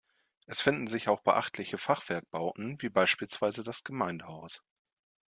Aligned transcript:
Es 0.47 0.61
finden 0.61 0.87
sich 0.87 1.09
auch 1.09 1.21
beachtliche 1.21 1.77
Fachwerkbauten, 1.77 2.81
wie 2.81 2.89
beispielsweise 2.89 3.61
das 3.63 3.83
Gemeindehaus. 3.83 4.63